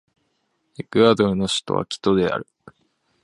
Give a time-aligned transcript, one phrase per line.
[0.79, 2.47] エクアドルの首都はキトである